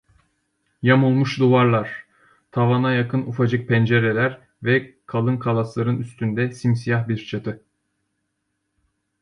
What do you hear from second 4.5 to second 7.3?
ve kalın kalasların üstünde simsiyah bir